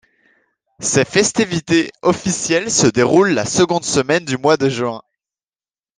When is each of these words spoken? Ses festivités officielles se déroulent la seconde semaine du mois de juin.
Ses 0.79 1.05
festivités 1.05 1.91
officielles 2.01 2.71
se 2.71 2.87
déroulent 2.87 3.33
la 3.35 3.45
seconde 3.45 3.83
semaine 3.85 4.25
du 4.25 4.35
mois 4.37 4.57
de 4.57 4.67
juin. 4.67 5.03